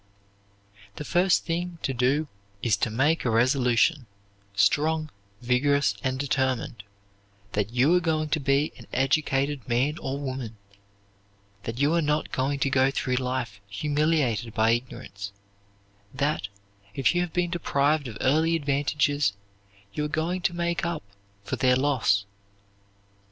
The 0.95 1.05
first 1.05 1.45
thing 1.45 1.77
to 1.83 1.93
do 1.93 2.27
is 2.63 2.75
to 2.77 2.89
make 2.89 3.23
a 3.23 3.29
resolution, 3.29 4.07
strong, 4.55 5.11
vigorous, 5.43 5.93
and 6.03 6.17
determined, 6.17 6.83
that 7.51 7.69
you 7.69 7.93
are 7.93 7.99
going 7.99 8.29
to 8.29 8.39
be 8.39 8.73
an 8.79 8.87
educated 8.91 9.69
man 9.69 9.99
or 9.99 10.19
woman; 10.19 10.57
that 11.65 11.79
you 11.79 11.93
are 11.93 12.01
not 12.01 12.31
going 12.31 12.57
to 12.61 12.69
go 12.71 12.89
through 12.89 13.17
life 13.17 13.61
humiliated 13.67 14.55
by 14.55 14.71
ignorance; 14.71 15.33
that, 16.15 16.47
if 16.95 17.13
you 17.13 17.21
have 17.21 17.31
been 17.31 17.51
deprived 17.51 18.07
of 18.07 18.17
early 18.21 18.55
advantages, 18.55 19.33
you 19.93 20.03
are 20.03 20.07
going 20.07 20.41
to 20.41 20.55
make 20.55 20.83
up 20.83 21.03
for 21.43 21.57
their 21.57 21.75
loss. 21.75 22.25